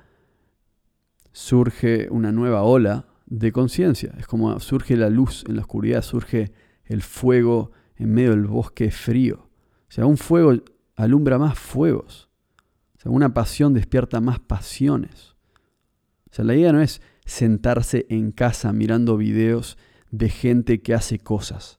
[1.33, 4.14] surge una nueva ola de conciencia.
[4.18, 6.53] Es como surge la luz en la oscuridad, surge
[6.85, 9.49] el fuego en medio del bosque frío.
[9.88, 10.53] O sea, un fuego
[10.96, 12.31] alumbra más fuegos.
[12.96, 15.35] O sea, una pasión despierta más pasiones.
[16.31, 19.77] O sea, la idea no es sentarse en casa mirando videos
[20.11, 21.79] de gente que hace cosas.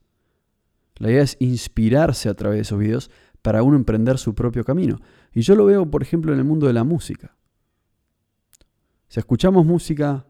[0.97, 3.10] La idea es inspirarse a través de esos videos
[3.41, 4.99] para uno emprender su propio camino.
[5.33, 7.36] Y yo lo veo, por ejemplo, en el mundo de la música.
[9.07, 10.25] Si escuchamos música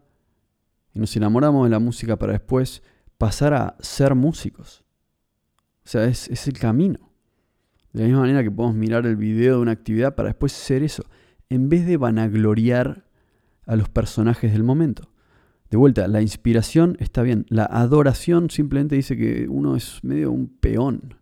[0.94, 2.82] y nos enamoramos de la música para después
[3.18, 4.84] pasar a ser músicos.
[5.84, 7.10] O sea, es, es el camino.
[7.92, 10.82] De la misma manera que podemos mirar el video de una actividad para después ser
[10.82, 11.04] eso,
[11.48, 13.07] en vez de vanagloriar
[13.68, 15.12] a los personajes del momento.
[15.70, 20.48] De vuelta, la inspiración está bien, la adoración simplemente dice que uno es medio un
[20.48, 21.14] peón.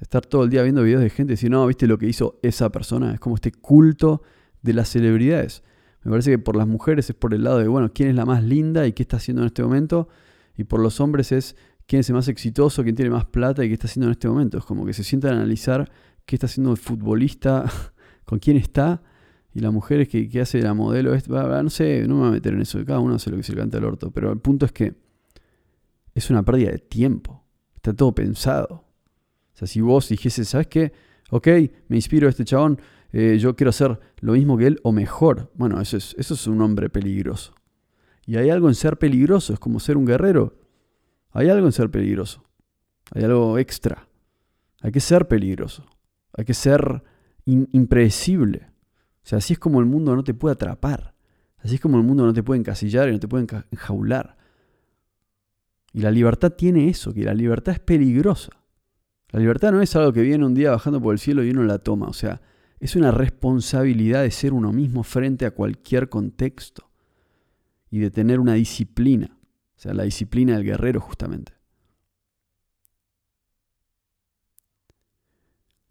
[0.00, 2.38] estar todo el día viendo videos de gente y decir, no, viste lo que hizo
[2.42, 4.22] esa persona, es como este culto
[4.60, 5.62] de las celebridades.
[6.02, 8.26] Me parece que por las mujeres es por el lado de, bueno, quién es la
[8.26, 10.08] más linda y qué está haciendo en este momento.
[10.56, 13.68] Y por los hombres es quién es el más exitoso, quién tiene más plata y
[13.68, 14.58] qué está haciendo en este momento.
[14.58, 15.90] Es como que se sientan a analizar
[16.24, 17.64] qué está haciendo el futbolista,
[18.24, 19.02] con quién está.
[19.56, 22.32] Y la mujer es que, hace la modelo, es, no sé, no me voy a
[22.32, 24.10] meter en eso, cada uno hace lo que se le canta al orto.
[24.10, 24.92] Pero el punto es que
[26.14, 27.42] es una pérdida de tiempo.
[27.74, 28.84] Está todo pensado.
[29.54, 30.92] O sea, si vos dijese, ¿sabes qué?
[31.30, 31.48] Ok,
[31.88, 32.78] me inspiro a este chabón,
[33.12, 35.50] eh, yo quiero hacer lo mismo que él o mejor.
[35.54, 37.54] Bueno, eso es, eso es un hombre peligroso.
[38.26, 40.58] Y hay algo en ser peligroso, es como ser un guerrero.
[41.30, 42.44] Hay algo en ser peligroso.
[43.12, 44.06] Hay algo extra.
[44.82, 45.86] Hay que ser peligroso.
[46.34, 47.02] Hay que ser
[47.46, 48.75] impredecible.
[49.26, 51.12] O sea, así es como el mundo no te puede atrapar.
[51.58, 54.36] Así es como el mundo no te puede encasillar y no te puede enjaular.
[55.92, 58.52] Y la libertad tiene eso, que la libertad es peligrosa.
[59.30, 61.64] La libertad no es algo que viene un día bajando por el cielo y uno
[61.64, 62.06] la toma.
[62.06, 62.40] O sea,
[62.78, 66.88] es una responsabilidad de ser uno mismo frente a cualquier contexto
[67.90, 69.36] y de tener una disciplina.
[69.76, 71.52] O sea, la disciplina del guerrero justamente.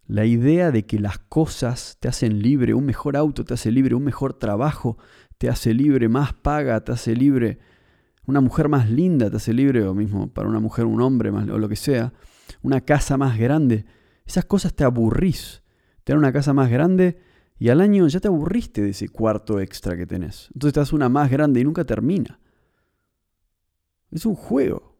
[0.06, 3.94] La idea de que las cosas te hacen libre, un mejor auto te hace libre,
[3.94, 4.98] un mejor trabajo
[5.38, 7.58] te hace libre, más paga te hace libre,
[8.26, 11.48] una mujer más linda te hace libre, o mismo para una mujer un hombre más,
[11.48, 12.12] o lo que sea,
[12.62, 13.84] una casa más grande.
[14.24, 15.62] Esas cosas te aburrís.
[16.04, 17.18] Tener una casa más grande
[17.58, 20.50] y al año ya te aburriste de ese cuarto extra que tenés.
[20.54, 22.38] Entonces te das una más grande y nunca termina.
[24.10, 24.96] Es un juego.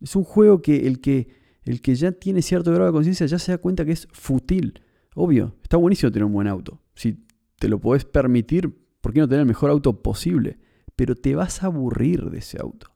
[0.00, 1.39] Es un juego que el que,
[1.70, 4.82] el que ya tiene cierto grado de conciencia ya se da cuenta que es fútil.
[5.14, 6.82] Obvio, está buenísimo tener un buen auto.
[6.94, 7.24] Si
[7.60, 10.58] te lo podés permitir, ¿por qué no tener el mejor auto posible?
[10.96, 12.92] Pero te vas a aburrir de ese auto.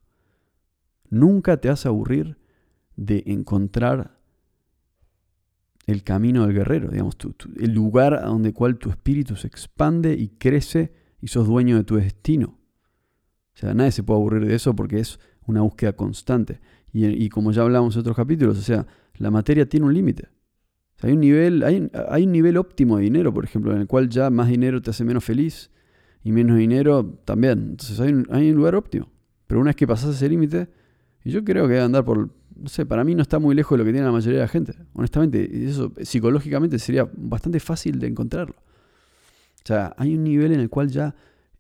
[1.09, 2.37] Nunca te vas a aburrir
[2.97, 4.19] de encontrar
[5.87, 7.17] el camino del guerrero, digamos,
[7.57, 11.85] el lugar a donde cual tu espíritu se expande y crece y sos dueño de
[11.85, 12.59] tu destino.
[13.55, 16.61] O sea, nadie se puede aburrir de eso porque es una búsqueda constante.
[16.97, 20.29] Y, como ya hablamos en otros capítulos, o sea, la materia tiene un límite.
[21.03, 24.09] hay, un nivel, hay, hay un nivel óptimo de dinero, por ejemplo, en el cual
[24.09, 25.71] ya más dinero te hace menos feliz
[26.23, 27.71] y menos dinero también.
[27.71, 29.11] Entonces hay un, hay un lugar óptimo.
[29.49, 30.69] Pero una vez que pasas ese límite,
[31.25, 33.77] y yo creo que debe andar por no sé, para mí no está muy lejos
[33.77, 34.75] de lo que tiene la mayoría de la gente.
[34.93, 38.55] Honestamente, eso psicológicamente sería bastante fácil de encontrarlo.
[38.57, 41.15] O sea, hay un nivel en el cual ya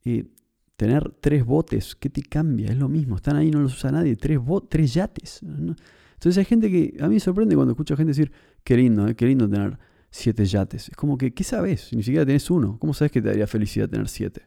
[0.04, 0.26] eh,
[0.76, 2.68] tener tres botes, ¿qué te cambia?
[2.68, 5.40] Es lo mismo, están ahí, no los usa nadie, tres, tres yates.
[5.42, 8.32] Entonces hay gente que, a mí me sorprende cuando escucho a gente decir,
[8.62, 9.78] qué lindo, eh, qué lindo tener
[10.10, 10.88] siete yates.
[10.88, 11.92] Es como que, ¿qué sabes?
[11.92, 12.78] Ni siquiera tenés uno.
[12.78, 14.42] ¿Cómo sabes que te daría felicidad tener siete?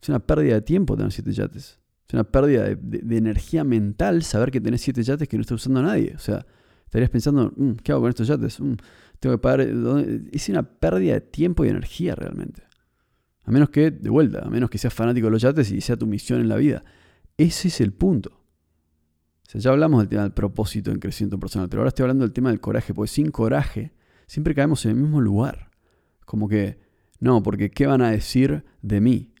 [0.00, 1.80] Es una pérdida de tiempo tener siete yates.
[2.06, 5.82] Es una pérdida de, energía mental saber que tenés siete yates que no está usando
[5.82, 6.14] nadie.
[6.14, 6.46] O sea,
[6.84, 8.60] estarías pensando, mm, ¿qué hago con estos yates?
[8.60, 8.74] Mm,
[9.18, 9.60] tengo que pagar.
[10.32, 12.67] Es una pérdida de tiempo y energía realmente.
[13.48, 15.96] A menos que, de vuelta, a menos que seas fanático de los yates y sea
[15.96, 16.84] tu misión en la vida.
[17.38, 18.28] Ese es el punto.
[18.28, 22.26] O sea, ya hablamos del tema del propósito en crecimiento personal, pero ahora estoy hablando
[22.26, 23.94] del tema del coraje, porque sin coraje
[24.26, 25.70] siempre caemos en el mismo lugar.
[26.26, 26.78] Como que,
[27.20, 29.32] no, porque ¿qué van a decir de mí?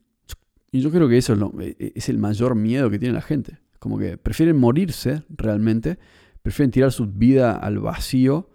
[0.72, 3.20] Y yo creo que eso es, e, e, es, el mayor miedo que tiene la
[3.20, 3.58] gente.
[3.78, 5.98] Como que prefieren morirse realmente,
[6.40, 8.48] prefieren tirar su vida al vacío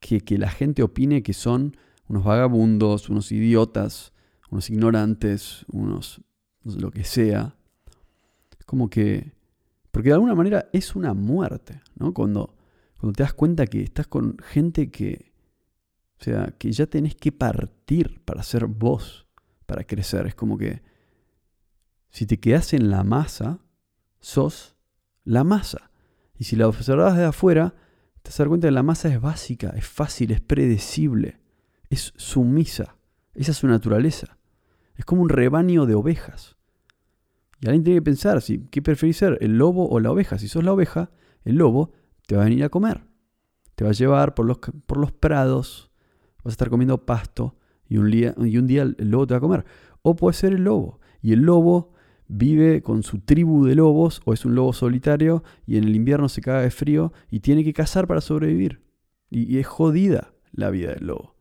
[0.00, 1.76] que que la gente opine que son
[2.08, 4.11] unos vagabundos, unos idiotas,
[4.52, 6.20] unos ignorantes, unos
[6.62, 7.56] lo que sea.
[8.58, 9.32] Es como que,
[9.90, 12.12] porque de alguna manera es una muerte, ¿no?
[12.12, 12.54] Cuando,
[13.00, 15.32] cuando te das cuenta que estás con gente que,
[16.20, 19.26] o sea, que ya tenés que partir para ser vos,
[19.64, 20.26] para crecer.
[20.26, 20.82] Es como que
[22.10, 23.58] si te quedas en la masa,
[24.20, 24.76] sos
[25.24, 25.90] la masa.
[26.38, 27.74] Y si la observas de afuera,
[28.20, 31.40] te das cuenta que la masa es básica, es fácil, es predecible,
[31.88, 32.96] es sumisa.
[33.34, 34.36] Esa es su naturaleza.
[34.96, 36.56] Es como un rebaño de ovejas.
[37.60, 39.38] Y alguien tiene que pensar, si, ¿qué preferís ser?
[39.40, 40.38] ¿El lobo o la oveja?
[40.38, 41.10] Si sos la oveja,
[41.44, 41.92] el lobo
[42.26, 43.02] te va a venir a comer.
[43.74, 45.90] Te va a llevar por los, por los prados,
[46.44, 47.56] vas a estar comiendo pasto
[47.88, 49.64] y un, día, y un día el lobo te va a comer.
[50.02, 51.00] O puede ser el lobo.
[51.20, 51.92] Y el lobo
[52.28, 56.28] vive con su tribu de lobos o es un lobo solitario y en el invierno
[56.30, 58.80] se caga de frío y tiene que cazar para sobrevivir.
[59.30, 61.31] Y, es jodida la vida del lobo.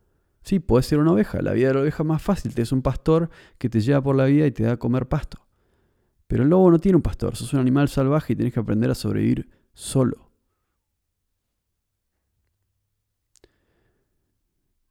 [0.43, 1.41] Sí, puede ser una oveja.
[1.41, 2.53] La vida de la oveja es más fácil.
[2.53, 5.07] Te es un pastor que te lleva por la vida y te da a comer
[5.07, 5.45] pasto.
[6.27, 7.35] Pero el lobo no tiene un pastor.
[7.35, 10.31] Sos un animal salvaje y tienes que aprender a sobrevivir solo.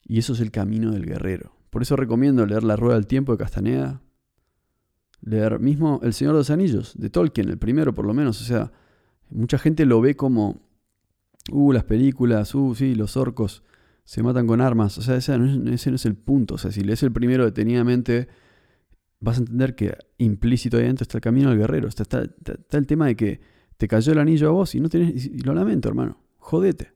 [0.05, 1.53] Y eso es el camino del guerrero.
[1.71, 4.03] Por eso recomiendo leer La Rueda del Tiempo de Castaneda,
[5.21, 8.41] leer mismo El Señor de los Anillos, de Tolkien, el primero por lo menos.
[8.41, 8.73] O sea,
[9.31, 10.63] mucha gente lo ve como,
[11.53, 13.63] uh, las películas, uh, sí, los orcos
[14.11, 14.99] se matan con armas.
[14.99, 16.57] O sea, ese no es, el punto.
[16.57, 18.27] O sea, si lees el primero detenidamente,
[19.21, 21.87] vas a entender que implícito ahí adentro está el camino del guerrero.
[21.87, 23.41] Está, está, el tema de que
[23.77, 25.27] te cayó el anillo a vos y no tenés.
[25.27, 26.25] Y lo lamento, hermano.
[26.39, 26.93] Jodete.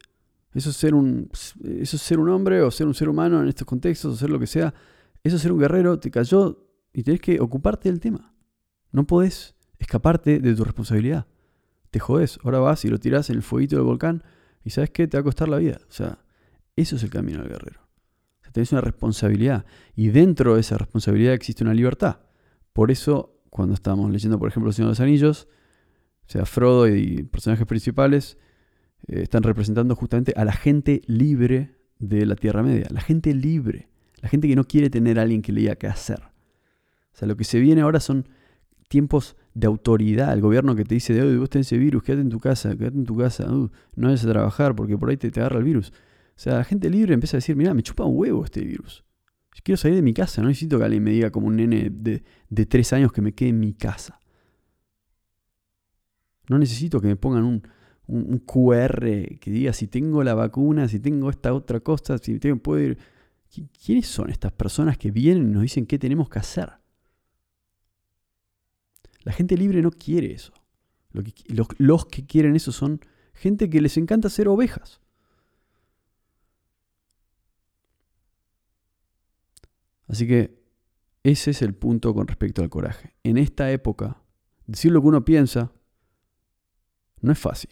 [0.54, 1.30] Eso es ser un.
[1.30, 4.30] Eso es ser un hombre o ser un ser humano en estos contextos, o ser
[4.30, 4.74] lo que sea.
[5.22, 8.34] Eso es ser un guerrero, te cayó y tenés que ocuparte del tema.
[8.90, 11.28] No podés escaparte de tu responsabilidad.
[11.92, 12.40] Te jodés.
[12.42, 14.24] Ahora vas y lo tirás en el fueguito del volcán
[14.64, 15.78] y sabes qué, te va a costar la vida.
[15.88, 16.23] O sea,
[16.76, 17.80] eso es el camino del guerrero.
[18.40, 22.20] O sea, tenés una responsabilidad y dentro de esa responsabilidad existe una libertad.
[22.72, 25.48] Por eso, cuando estamos leyendo, por ejemplo, El Señor de los Anillos,
[26.26, 28.38] o sea, Frodo y personajes principales
[29.06, 32.86] eh, están representando justamente a la gente libre de la Tierra Media.
[32.90, 33.88] La gente libre.
[34.20, 36.20] La gente que no quiere tener a alguien que le diga qué hacer.
[36.20, 38.26] O sea, lo que se viene ahora son
[38.88, 40.32] tiempos de autoridad.
[40.32, 42.96] El gobierno que te dice, de vos tenés ese virus, quédate en tu casa, quédate
[42.96, 45.64] en tu casa, uh, no vayas a trabajar porque por ahí te, te agarra el
[45.64, 45.92] virus.
[46.36, 49.04] O sea, la gente libre empieza a decir, mira, me chupa un huevo este virus.
[49.62, 52.22] Quiero salir de mi casa, no necesito que alguien me diga como un nene de,
[52.48, 54.18] de tres años que me quede en mi casa.
[56.48, 57.62] No necesito que me pongan un,
[58.06, 62.56] un, QR que diga si tengo la vacuna, si tengo esta otra cosa, si tengo,
[62.56, 62.98] puedo ir.
[63.84, 66.72] ¿Quiénes son estas personas que vienen y nos dicen qué tenemos que hacer?
[69.22, 70.52] La gente libre no quiere eso.
[71.78, 73.00] los, que quieren eso son
[73.32, 75.00] gente que les encanta ser ovejas.
[80.08, 80.62] Así que
[81.22, 83.14] ese es el punto con respecto al coraje.
[83.22, 84.22] En esta época,
[84.66, 85.72] decir lo que uno piensa
[87.20, 87.70] no es fácil.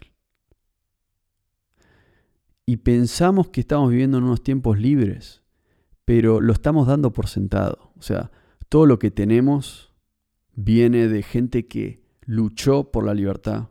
[2.65, 5.43] Y pensamos que estamos viviendo en unos tiempos libres,
[6.05, 7.93] pero lo estamos dando por sentado.
[7.99, 8.31] O sea,
[8.69, 9.93] todo lo que tenemos
[10.55, 13.69] viene de gente que luchó por la libertad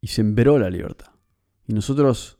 [0.00, 1.10] y sembró la libertad.
[1.66, 2.38] Y nosotros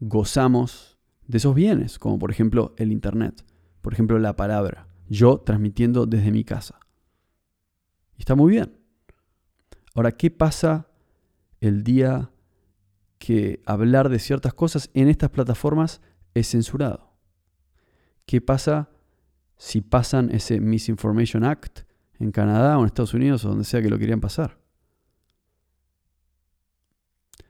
[0.00, 3.44] gozamos de esos bienes, como por ejemplo el Internet,
[3.84, 6.80] por ejemplo la palabra, yo transmitiendo desde mi casa.
[8.16, 8.80] Y está muy bien.
[9.94, 10.88] Ahora, ¿qué pasa
[11.60, 12.30] el día
[13.18, 16.00] que hablar de ciertas cosas en estas plataformas
[16.32, 17.12] es censurado?
[18.24, 18.88] ¿Qué pasa
[19.58, 21.80] si pasan ese Misinformation Act
[22.18, 24.58] en Canadá o en Estados Unidos o donde sea que lo querían pasar.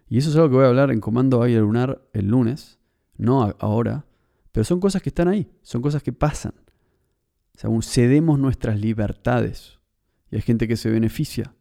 [0.09, 2.81] Y eso es algo que voy a hablar en Comando Aire Lunar el lunes,
[3.17, 4.05] no ahora,
[4.55, 6.55] pero son cosas que están ahí, son cosas que pasan.
[7.57, 9.81] O sea, cedemos nuestras libertades
[10.31, 11.53] y hay gente que se beneficia.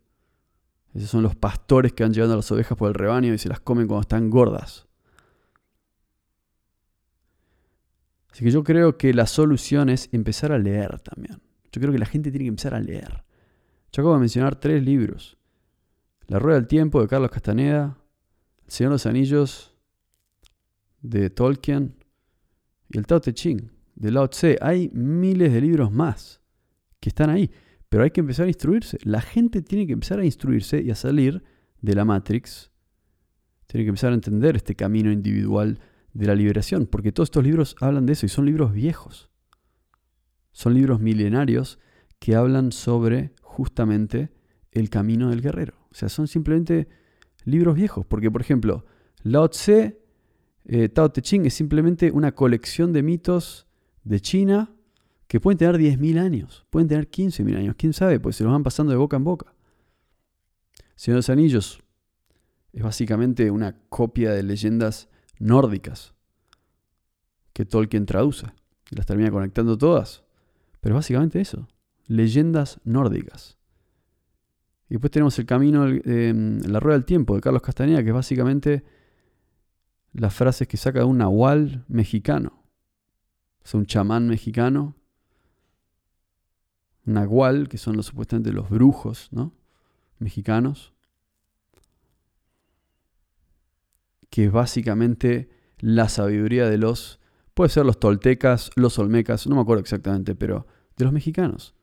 [0.93, 3.49] Esos son los pastores que van llevando a las ovejas por el rebaño y se
[3.49, 4.85] las comen cuando están gordas.
[8.31, 11.41] Así que yo creo que la solución es empezar a leer también.
[11.71, 13.23] Yo creo que la gente tiene que empezar a leer.
[13.91, 15.35] Yo acabo de mencionar tres libros.
[16.27, 17.97] La Rueda del Tiempo de Carlos Castaneda,
[18.65, 19.75] El Señor de los Anillos
[21.01, 22.02] de Tolkien
[22.93, 24.57] y el Tao Te Ching de Lao Tse.
[24.61, 26.41] Hay miles de libros más
[26.99, 27.51] que están ahí,
[27.89, 28.97] pero hay que empezar a instruirse.
[29.03, 31.43] La gente tiene que empezar a instruirse y a salir
[31.81, 32.71] de la Matrix.
[33.65, 35.79] Tiene que empezar a entender este camino individual
[36.13, 39.31] de la liberación, porque todos estos libros hablan de eso y son libros viejos.
[40.51, 41.79] Son libros milenarios
[42.19, 44.31] que hablan sobre justamente
[44.71, 45.73] el camino del guerrero.
[45.91, 46.87] O sea, son simplemente
[47.43, 48.05] libros viejos.
[48.05, 48.85] Porque, por ejemplo,
[49.23, 50.02] Lao Tse,
[50.65, 53.67] eh, Tao Te Ching es simplemente una colección de mitos
[54.03, 54.71] de China
[55.27, 58.63] que pueden tener 10.000 años, pueden tener 15.000 años, quién sabe, pues se los van
[58.63, 59.53] pasando de boca en boca.
[60.95, 61.83] Señor de los Anillos
[62.71, 66.13] es básicamente una copia de leyendas nórdicas
[67.53, 68.47] que Tolkien traduce
[68.95, 70.23] las termina conectando todas.
[70.79, 71.67] Pero básicamente eso,
[72.07, 73.57] leyendas nórdicas.
[74.89, 78.15] Y después tenemos el camino, em, la rueda del tiempo de Carlos Castañeda, que es
[78.15, 78.83] básicamente
[80.13, 82.63] las frases que saca de un nahual mexicano.
[83.73, 84.95] O un chamán mexicano.
[87.05, 89.53] Nahual, que son los supuestamente los brujos, ¿no?
[90.19, 90.93] Mexicanos.
[94.29, 95.49] Que es básicamente
[95.79, 97.19] la sabiduría de los
[97.53, 100.65] Puede ser los toltecas, los olmecas, no me acuerdo exactamente, pero
[100.97, 101.75] de los mexicanos.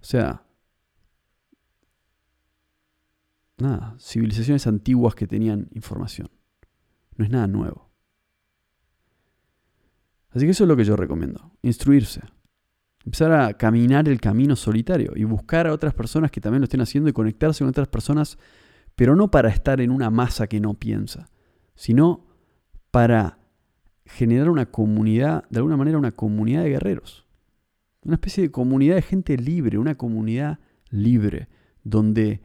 [0.00, 0.44] O sea,
[3.56, 6.28] nada, civilizaciones antiguas que tenían información.
[7.16, 7.90] No es nada nuevo.
[10.30, 12.20] Así que eso es lo que yo recomiendo, instruirse.
[13.04, 16.80] Empezar a caminar el camino solitario y buscar a otras personas que también lo estén
[16.80, 18.38] haciendo y conectarse con otras personas,
[18.96, 21.30] pero no para estar en una masa que no piensa,
[21.76, 22.26] sino
[22.90, 23.38] para
[24.06, 27.26] generar una comunidad, de alguna manera una comunidad de guerreros.
[28.02, 30.58] Una especie de comunidad de gente libre, una comunidad
[30.90, 31.48] libre,
[31.84, 32.42] donde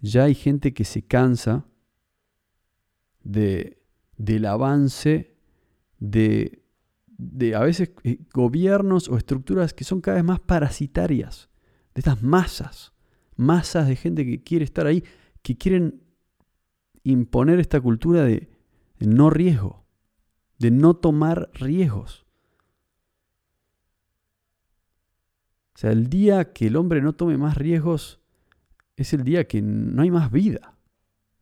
[0.00, 1.66] ya hay gente que se cansa
[3.22, 3.83] de,
[4.16, 5.36] del avance
[5.98, 6.62] de,
[7.06, 11.48] de a veces eh, gobiernos o estructuras que son cada vez más parasitarias,
[11.94, 12.92] de estas masas,
[13.36, 15.04] masas de gente que quiere estar ahí,
[15.42, 16.02] que quieren
[17.02, 18.48] imponer esta cultura de,
[18.98, 19.84] no riesgo,
[20.58, 22.24] de no tomar riesgos.
[25.74, 28.20] O sea, el día que el hombre no tome más riesgos
[28.96, 30.76] es el día que no hay más vida.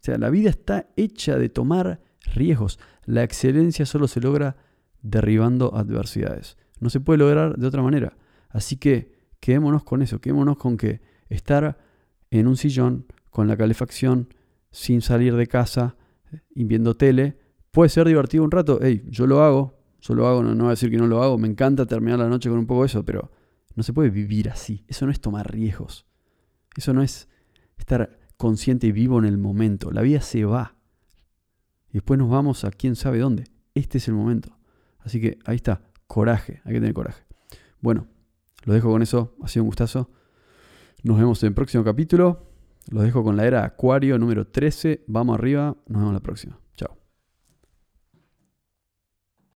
[0.00, 2.00] O sea, la vida está hecha de tomar
[2.34, 2.78] riesgos.
[3.04, 4.56] La excelencia solo se logra
[5.02, 6.56] derribando adversidades.
[6.80, 8.16] No se puede lograr de otra manera.
[8.48, 11.78] Así que quedémonos con eso, quedémonos con que estar
[12.30, 14.28] en un sillón con la calefacción,
[14.70, 15.96] sin salir de casa
[16.54, 17.38] y viendo tele,
[17.70, 18.78] puede ser divertido un rato.
[18.80, 21.22] Hey, yo lo hago, yo lo hago, no, no voy a decir que no lo
[21.22, 23.30] hago, me encanta terminar la noche con un poco de eso, pero
[23.74, 24.84] no se puede vivir así.
[24.88, 26.06] Eso no es tomar riesgos.
[26.76, 27.28] Eso no es
[27.76, 29.90] estar consciente y vivo en el momento.
[29.90, 30.76] La vida se va.
[31.92, 33.44] Y después nos vamos a quién sabe dónde.
[33.74, 34.56] Este es el momento.
[35.00, 37.22] Así que ahí está, coraje, hay que tener coraje.
[37.80, 38.06] Bueno,
[38.64, 40.10] lo dejo con eso, ha sido un gustazo.
[41.02, 42.46] Nos vemos en el próximo capítulo.
[42.90, 45.04] Los dejo con la era Acuario número 13.
[45.06, 46.61] Vamos arriba, nos vemos la próxima.